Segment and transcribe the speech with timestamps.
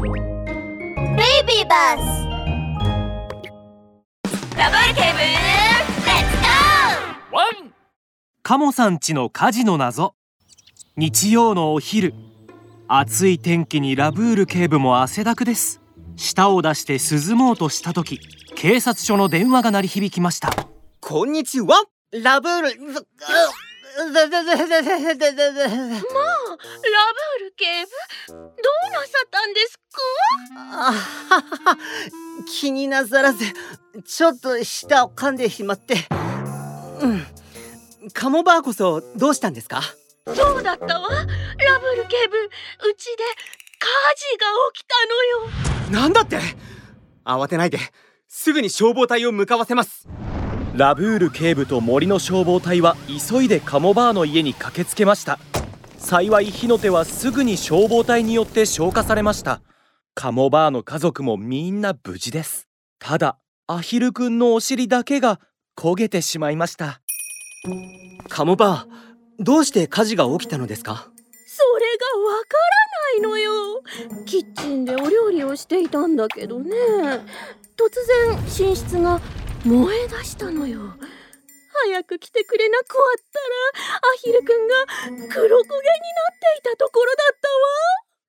[0.00, 1.98] ベイビーバス
[4.56, 5.86] ダブルケーブルレッ
[6.30, 7.72] ツゴーワン
[8.44, 10.14] カモさんちの火事の謎。
[10.96, 12.14] 日曜のお昼。
[12.86, 15.80] 暑い天気にラブール警部も汗だくです。
[16.16, 18.20] 舌を出して涼もうとした時
[18.54, 20.52] 警察署の電話が鳴り響きました。
[21.00, 21.84] こんにちは。
[22.12, 22.68] ラブール
[23.98, 24.48] まあラブー
[27.40, 27.90] ル警部
[28.32, 28.46] どう
[28.92, 29.82] なさったんですか？
[30.56, 31.78] あはは
[32.46, 33.44] 気になさらず
[34.04, 35.96] ちょっと舌を噛んでしまって。
[37.00, 37.26] うん。
[38.12, 39.82] カモバーこそどうしたんですか？
[40.26, 41.08] そうだったわ。
[41.10, 41.26] ラ
[41.80, 43.24] ブール警部うちで
[43.80, 46.02] 火事が起きたのよ。
[46.02, 46.38] なんだって？
[47.24, 47.78] 慌てないで。
[48.28, 50.06] すぐに消防隊を向かわせます
[50.78, 55.40] ラブール警部と森の消防隊は急いでカモバーの家に駆けつけました。
[55.98, 59.60] 幸い火の手はすぐに消防隊によって消火されました。
[60.14, 62.68] カモバーの家族もみんな無事です。
[63.00, 65.40] ただアヒルくんのお尻だけが
[65.76, 67.00] 焦げてしまいました。
[68.28, 71.08] カモバーどうして火事が起きたのですか？
[71.48, 71.86] それ
[72.22, 73.82] がわからないのよ。
[74.26, 76.70] キッチンでお料理をしていたんだけどね。
[77.76, 77.90] 突
[78.56, 79.20] 然寝室が
[79.64, 80.80] 燃え出したのよ。
[81.90, 84.74] 早く来てくれなくわったらアヒルくんが
[85.06, 85.68] 黒焦げになって
[86.58, 87.64] いたところだったわ。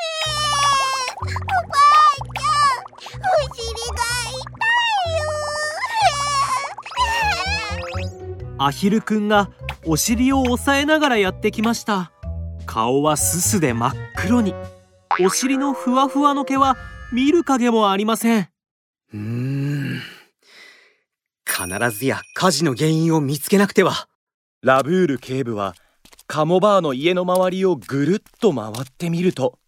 [0.00, 4.76] えー、おばあちゃんお尻が痛い
[8.48, 8.58] よ。
[8.58, 9.50] アヒルくんが
[9.86, 12.12] お尻を押さえながらやってきました。
[12.66, 14.54] 顔はすすで真っ黒に。
[15.20, 16.76] お尻のふわふわの毛は
[17.12, 18.48] 見る影もありません。
[19.12, 20.00] うーん
[21.50, 24.06] 必ずや火事の原因を見つけなくては。
[24.62, 25.74] ラブール警部は
[26.26, 29.58] カモバーの家の周りをぐるっと回ってみると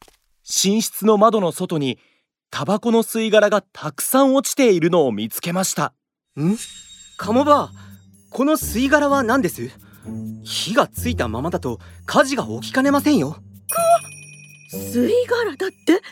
[0.42, 1.98] 寝室の窓の外に
[2.50, 5.94] タバコの吸い殻がたくさん落ちているのを見つけました。
[6.38, 6.56] ん？
[7.16, 7.70] カモバー
[8.30, 9.70] この吸い殻は何です？
[10.44, 13.36] 火がついたままだと火事が起きかねませんよ。
[14.72, 16.02] 吸い殻だって？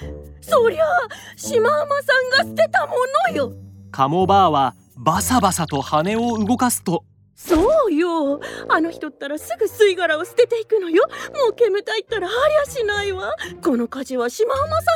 [0.41, 2.95] そりゃあシマウマさんが捨てたも
[3.29, 3.53] のよ。
[3.91, 7.05] カモバーはバサバサと羽を動かすと。
[7.35, 8.39] そうよ。
[8.69, 11.05] あの人ったらすぐ吸い殻を捨てていくのよ。
[11.43, 13.33] もう煙たいったらありゃしないわ。
[13.65, 14.91] この火事はシマウマさんのせい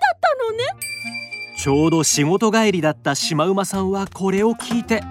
[0.00, 0.64] だったのね。
[1.58, 5.02] ちょうど仕事帰りだったシマウマさんはこれを聞いて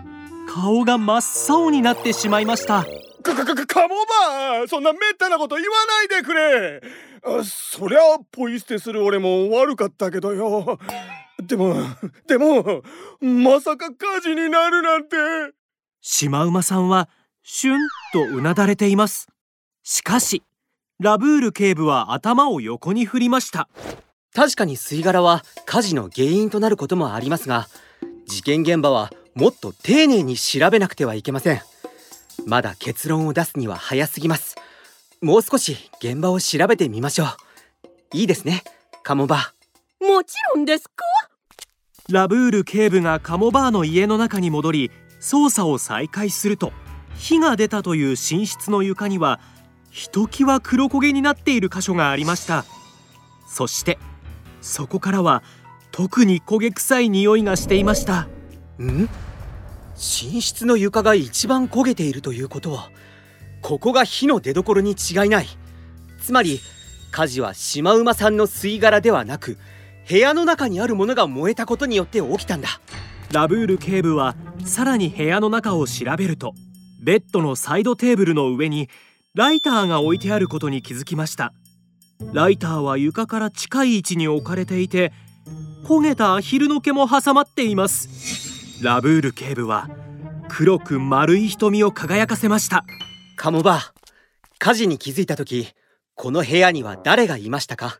[0.50, 2.86] 顔が真っ青になってしまいました。
[3.24, 3.96] かかかカモ
[4.30, 6.82] バーそんなめったなこと言わないでくれ。
[7.26, 8.00] あそりゃ
[8.32, 10.80] ポイ捨てする俺も悪かったけどよ
[11.48, 11.74] でも
[12.28, 12.84] でも
[13.22, 15.16] まさか火事になるなんて。
[16.02, 17.10] シマウマさんは
[17.42, 17.80] シュン
[18.14, 19.28] とうなだれています。
[19.84, 20.44] しかし
[21.00, 23.70] ラブール警部は頭を横に振りました。
[24.36, 27.68] 確かに吸い殻は火事の原因となることもありますが
[28.28, 31.62] 事件現場はもっと丁寧に調べなくてはいけません。
[32.46, 34.56] まだ結論を出すには早すぎます。
[35.22, 37.28] もう少し現場を調べてみましょう。
[38.14, 38.64] いいですね
[39.04, 39.54] カモバ。
[40.00, 41.04] もちろんですか？
[42.10, 46.72] ラブール警部がカモバーの家の中に戻り捜査を再開すると
[47.18, 49.42] 火が出たという寝室の床には
[49.90, 52.64] ひときわ黒焦げになっている箇所がありました。
[53.46, 53.98] そして
[54.62, 55.44] そこからは
[55.92, 58.28] 特に焦げ臭い匂いがしていました。
[58.80, 59.10] ん？
[59.96, 62.90] 寝室の床が一番焦げているということは
[63.62, 65.48] ここが火の出所に違いない。
[66.22, 66.62] つまり
[67.12, 69.58] 火事はシマウマさんの吸い殻ではなく
[70.10, 72.70] 部屋の中にあるものが燃えたことによって起きたんだ。
[73.32, 76.54] ラブール警部はさらに部屋の中を調べると
[77.02, 78.90] ベッドのサイドテーブルの上に
[79.34, 81.54] ライターが置いてあることに気づきました。
[82.34, 85.12] ライターは床から近い位置に置かれていて
[85.86, 88.84] 焦げたアヒルの毛も挟まっています。
[88.84, 89.90] ラブール警部は
[90.48, 92.86] 黒く丸い瞳を輝かせました。
[93.36, 93.92] カモバー
[94.58, 95.68] 火事に気づいた時
[96.16, 98.00] この部屋には誰がいましたか？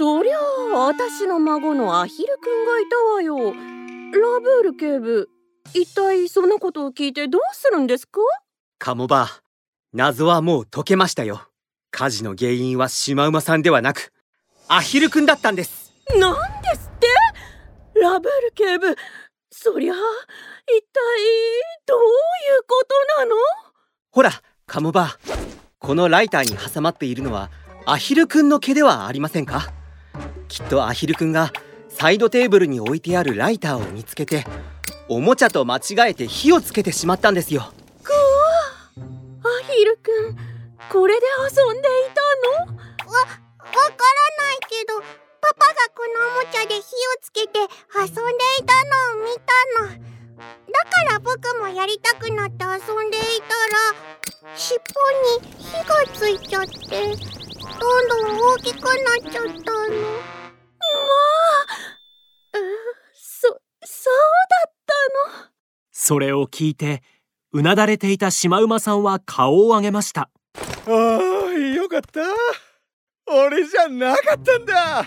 [0.00, 3.52] そりゃあ私の孫のアヒルくんがいたわよ。
[3.52, 5.28] ラブール警部
[5.74, 8.20] 一体そんなことを聞いてどうするんですか？
[8.78, 9.40] カモバー
[9.92, 11.42] 謎はもう解けましたよ。
[11.90, 14.10] 火事の原因はシマウマさんではなく
[14.68, 15.92] アヒルくんだったんです。
[16.18, 17.06] なんですって？
[18.00, 18.96] ラブール警部
[19.50, 20.96] そりゃあ一体
[21.86, 22.02] どうい
[22.58, 22.86] うこ
[23.18, 23.36] となの？
[24.12, 24.30] ほら
[24.66, 25.18] カモバー
[25.78, 27.50] このライターに挟まっているのは
[27.84, 29.74] アヒルくんの毛ではありませんか？
[30.50, 31.52] きっとアヒルくんが
[31.88, 34.44] サイドテーブルに置いてあるライターを見つけて
[35.08, 37.72] おもちゃと間違えて火をつけてしまったんですよ。
[38.02, 38.18] くわ
[38.98, 40.36] アヒルくん
[40.90, 42.20] これで遊んでいた
[42.66, 43.12] の？
[43.12, 45.00] わ、わからないけど
[45.40, 49.54] パパがこのおもちゃで遊んでいたのを見た
[49.84, 49.88] の。
[49.90, 53.94] だから僕もやりたくなって遊んでいたら
[54.56, 54.80] 尻尾
[55.42, 56.70] に火がついちゃって
[57.78, 58.94] どんどん大きくなっ
[59.30, 59.90] ちゃったの。
[60.00, 60.39] まあ
[62.54, 62.58] う
[63.12, 63.48] そ
[63.84, 64.14] そう
[64.64, 65.50] だったの。
[65.92, 67.02] それを聞いて
[67.52, 70.30] うなだれていたシマウマさんは顔を上げました。
[70.86, 70.92] ああ
[71.52, 72.20] よかった。
[73.26, 75.06] 俺じゃなかったんだ。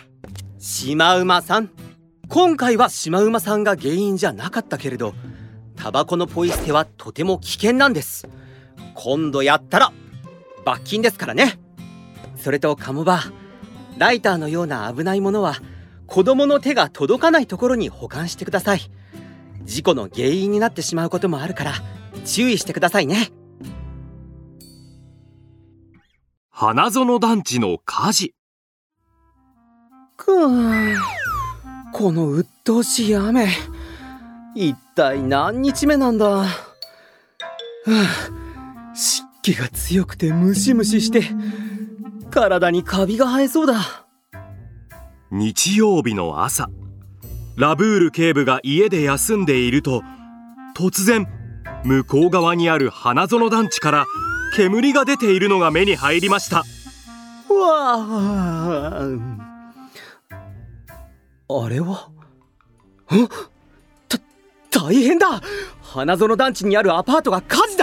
[0.59, 1.69] シマウマさん。
[2.29, 5.13] 今回はシマウマさんが原因じゃなかったけれど
[5.75, 8.27] タバコのポイ捨てはとても危険なんです。
[8.95, 9.91] 今度やったら
[10.65, 11.59] 罰金ですからね。
[12.37, 13.21] それとカモバ
[13.97, 15.55] ライターのような危ないものは
[16.07, 18.81] 子供の手が届かないところに保管してください。
[19.63, 21.73] 事故の原因になってしまうこともあるから
[22.25, 23.31] 注意してくださいね。
[26.49, 28.35] 花園団地の火事。
[30.17, 30.95] くー
[31.93, 33.47] この鬱陶しい雨。
[34.55, 36.25] 一体何日目なんだ。
[36.27, 36.47] は
[37.87, 41.23] あ湿気が強くてムシムシして
[42.29, 44.02] 体にカビが生えそうだ
[45.35, 46.69] 日曜日の朝。
[47.57, 50.03] ラブール警部が家で休んでいると
[50.77, 51.27] 突然
[51.83, 54.05] 向こう側にある花園団地から
[54.55, 56.57] 煙が出ているのが目に入りました。
[56.57, 56.63] わ
[57.49, 59.07] あ
[61.49, 62.09] あれは？
[64.07, 64.19] た
[64.69, 65.41] 大変だ！
[65.81, 67.82] 花園団地にあるアパートが火事だ！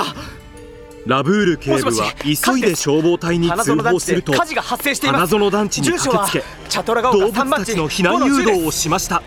[1.06, 9.22] ラブール警部はし急いで消防隊に通報するとで火事が発生していま花す園団地に駆けつチャトラが丘け動3番地物たちの避難誘導をしました。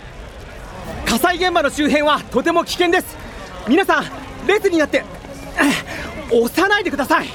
[1.06, 3.16] 火災現場の周辺はとても危険です。
[3.68, 4.06] 皆さん
[4.48, 5.04] 列になって
[6.32, 7.28] え 押さないでください。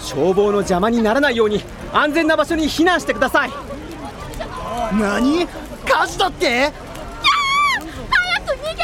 [0.00, 1.62] 消防の邪魔にならないように
[1.92, 3.50] 安全な場所に避難してください。
[4.98, 5.46] 何？
[5.46, 6.72] 火事だって？
[8.10, 8.82] 早く逃げ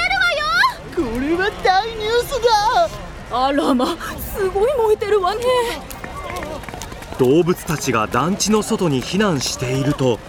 [1.00, 1.14] るわよ。
[1.14, 3.86] これは大ニュースだあらま
[4.18, 5.42] すごい燃えてるわね。
[7.18, 10.20] 動物たちが団地の外に避難していると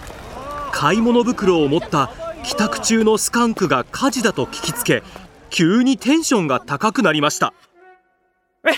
[0.72, 2.10] 買い物袋を持った
[2.42, 5.02] 帰宅中のスカンクが火事だと聞きつけ
[5.50, 7.52] 急にテンションが高くなりました。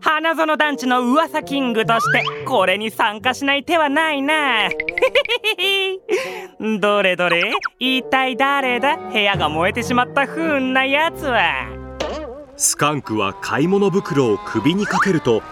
[0.00, 4.68] 花園団地の噂キングとしてこれに参加しない手はないな。
[6.80, 7.52] どれどれ？
[7.80, 8.96] 一体誰だ？
[8.96, 11.85] 部屋が燃えてしまった不運なやつは
[12.58, 15.42] スカンクは買い物袋を首にかけると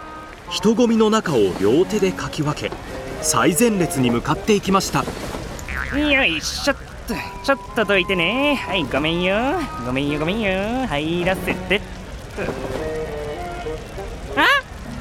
[0.50, 2.70] 人混みの中を両手でかき分け
[3.20, 5.04] 最前列に向かっていきました。
[5.98, 7.14] よいしょっと
[7.44, 8.54] ちょっとどいてね。
[8.54, 9.36] はいごめんよ。
[9.84, 10.86] ごめんよごめんよ。
[10.86, 11.80] 入らせて
[14.36, 14.46] あ？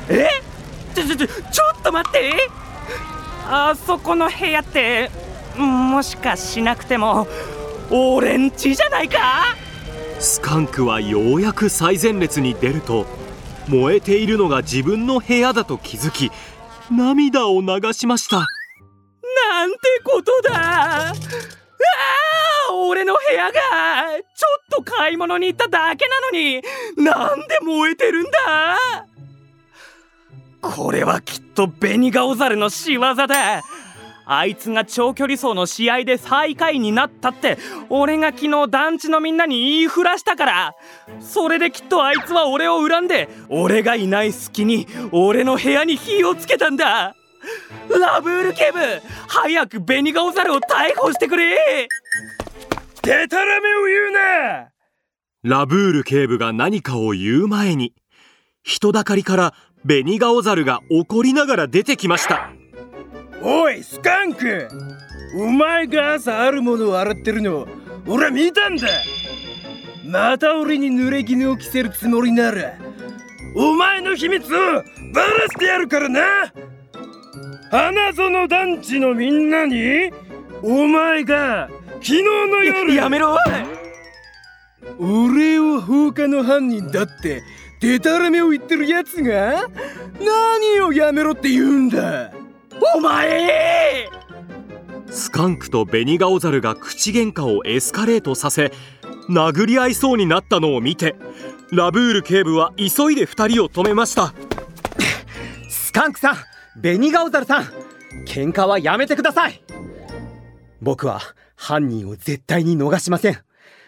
[0.09, 0.27] え？
[0.93, 1.33] ちょちょちょちょ
[1.79, 2.33] っと待って。
[3.45, 5.09] あそこの部屋って
[5.57, 7.27] もしかしなくても
[7.89, 9.17] 俺んちじゃないか？
[10.23, 13.05] スカンクはようやく最前列に出ると
[13.67, 16.31] 燃えているのが自分の部屋だと気づき
[16.89, 18.37] 涙を流しました。
[18.37, 21.09] なんてことだ。
[21.09, 24.47] ああ俺の部屋がちょ
[24.77, 26.61] っと買い物に行っただけなのに
[26.97, 28.77] なんで燃えてるんだ。
[30.61, 33.61] これはきっとベニガオザルの仕業だ。
[34.25, 37.57] あいつが長距離走の試合で最下位になったって
[37.89, 40.75] 俺が昨日団地のみんなに言いふらしたから。
[41.19, 47.15] それできっとあいつは俺を恨んで俺がいない隙に俺の部屋に火をつけたんだ。
[47.89, 48.79] ラブール警部
[49.27, 51.87] 早くベニガオザルを逮捕してくれ。
[53.01, 54.69] デタラメを言うな！
[55.43, 57.93] ラブール警部が何かを言う前に
[58.63, 59.53] 人だかりから
[59.83, 62.49] ベニガオザルが怒りながら出てきました
[63.45, 64.69] おいスカンク。
[65.35, 67.67] お前が朝あるものを洗ってるの
[68.07, 68.87] 俺は見たんだ。
[70.05, 72.73] また俺に濡れ衣を着せるつもりなら
[73.55, 74.49] お前の秘密を
[75.13, 76.21] バラしてやるからな。
[77.69, 80.11] 花園団地のみんなに
[80.61, 83.37] お前が昨日の夜やめろ。
[84.99, 87.41] 俺を放火の犯人だって
[87.81, 89.67] デタラメを言ってるやつが
[90.19, 92.31] 何をやめろって言うんだ
[92.95, 94.09] お前
[95.09, 98.71] スカンクとベニガオザルが口喧嘩をエスカレートさせ
[99.29, 101.15] 殴り合いそうになったのを見て
[101.71, 104.33] ラブール警部は急いで2人を止めました。
[105.69, 106.35] スカンクさん
[106.81, 107.63] ベニガオザルさん
[108.25, 109.63] 喧嘩はやめてください。
[110.81, 111.21] 僕は
[111.55, 113.37] 犯人を絶対に逃しません。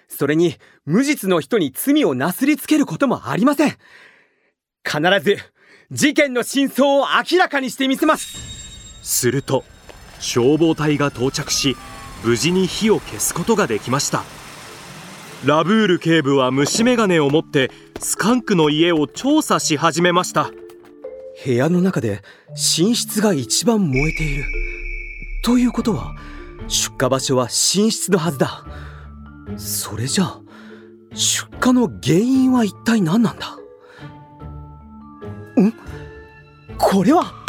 [0.08, 3.78] それに無実の人に罪をなすりつけることもありません。
[4.84, 5.38] 必ず
[5.92, 8.55] 事件の真相を明らかにしてみせます。
[9.06, 9.64] すると
[10.20, 11.78] 消防隊が到着し
[12.24, 14.24] 無事に火を消すことができました。
[15.46, 17.70] ラブール警部は虫眼鏡を持って
[18.00, 20.50] スカンクの家を調査し始めました。
[21.46, 24.46] 部屋の中で寝室が一番燃えている。
[25.44, 26.16] ということは
[26.68, 28.66] 出火場所は寝室のはずだ。
[29.58, 30.42] それじゃあ
[31.14, 33.56] 出火の原因は一体何なんだ？
[35.62, 35.74] ん？
[36.80, 37.45] これは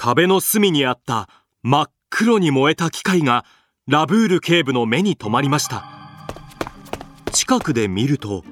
[0.00, 1.28] 壁の隅にあった
[1.64, 3.44] 真っ黒に燃えた機械が
[3.88, 5.86] ラブール警部の目に留まりました。
[7.32, 8.44] 近くで見ると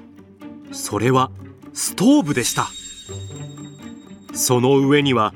[0.73, 1.31] それは
[1.71, 2.67] ストーブでした。
[4.33, 5.33] その上には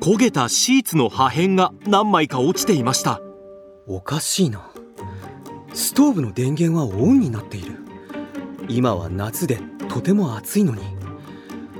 [0.00, 3.20] 焦げたシーツの破片が何枚か落ちていました。
[3.86, 4.68] おかしいな。
[5.74, 7.78] ストーブの電源はオンになっている。
[8.68, 10.82] 今は夏でとても暑いのに。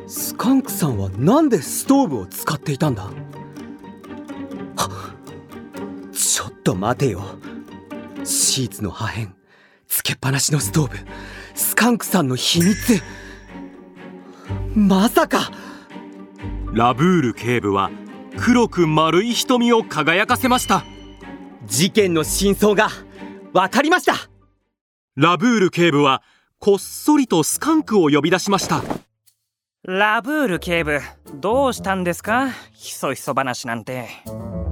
[0.06, 3.10] スカンクさんはなんでストーブを使っていたんだ？
[6.62, 7.22] と待てよ。
[8.24, 9.28] シーツの破片
[9.88, 10.96] つけっぱなしのストーブ
[11.54, 13.02] スカンクさんの秘密。
[14.74, 15.50] まさか。
[16.72, 17.90] ラブール警部は
[18.38, 20.84] 黒く丸い瞳を輝かせました。
[21.66, 22.88] 事件の真相が
[23.52, 24.14] 分かりました。
[25.14, 26.22] ラブール警部は
[26.58, 28.82] こっそりとスカンクを呼び出しました。
[29.82, 31.00] ラブール警部
[31.34, 32.48] どうしたんですか？
[32.72, 34.08] ひそひそ話なんて。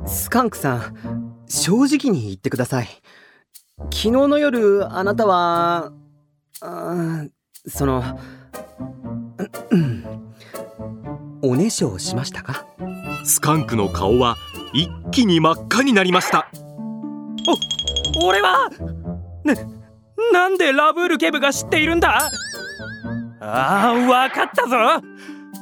[0.06, 2.88] スカンクさん正直に言ってください。
[3.78, 5.90] 昨日の夜あなたは
[6.60, 7.24] あ
[7.66, 8.04] その
[9.70, 10.32] うん
[11.42, 12.66] おねしょをしましたか？
[13.24, 14.36] スカンクの顔は
[14.72, 16.48] 一気に真っ赤になりました。
[18.22, 18.70] お俺は
[19.42, 19.54] な
[20.32, 22.30] なんでラブール警部が知っているんだ？
[23.40, 24.76] あーわかったぞ。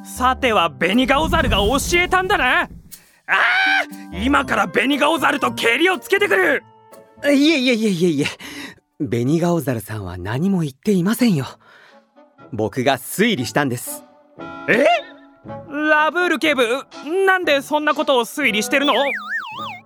[0.04, 2.68] さてはベニガオザルが教えたんだな
[3.28, 6.64] あー今からベニガオザルとケリをつけてくる。
[7.25, 8.08] いえいえいえいえ。
[8.08, 8.26] いえ
[9.00, 11.47] ベニガオザルさんは何も言っていませんよ。
[12.52, 14.04] 僕が推理したんです。
[14.68, 14.87] え？
[15.90, 16.66] ラブール警部
[17.26, 18.94] なんでそんなことを推理してるの？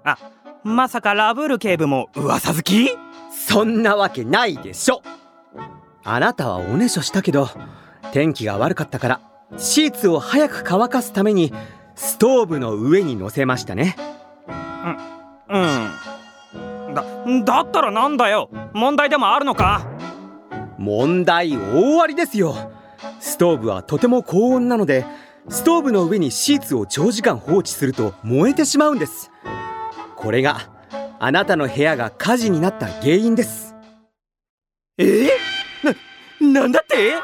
[0.05, 0.19] あ
[0.65, 2.91] まさかラブール警部も噂好き？
[3.31, 5.03] そんなわけないでしょ。
[6.05, 7.49] あなたはおねしょしたけど
[8.13, 9.21] 天気が悪かったから
[9.57, 11.53] シーツを早く乾かすために
[11.95, 13.97] ストーブの上に乗せましたね。
[15.49, 16.95] うん。
[16.95, 17.05] だ
[17.45, 18.51] だったらなんだよ。
[18.73, 19.87] 問題でもあるのか？
[20.79, 22.55] 問題大ありですよ。
[23.21, 25.05] ストーブはとても高温なので
[25.49, 29.31] ストーブの上にシーツを長時間放置すると燃えてしまうんです。
[30.17, 30.71] これが
[31.19, 33.75] あなたの部屋が火事になった原因です。
[34.99, 35.29] え？
[36.41, 37.15] な、なんだって？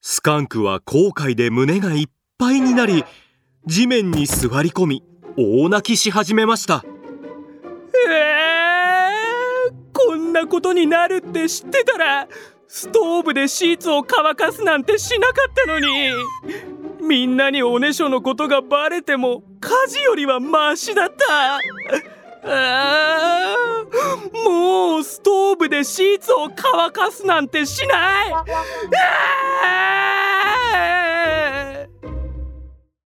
[0.00, 2.06] スカンクは後悔で胸がいっ
[2.38, 3.04] ぱいになり
[3.66, 5.02] 地面に座り込み
[5.38, 6.84] 大泣きし始めました。
[8.08, 12.28] えー、こんなことになるって知ってたら
[12.68, 15.86] ストーブでシーツを乾かすなんてしなかったのに。
[17.00, 21.56] みんなにおねしょのことがバレても火事よりはマシだった。
[22.46, 28.32] あーもうストーブでシーツを乾かすなんてしない。
[28.32, 31.13] あー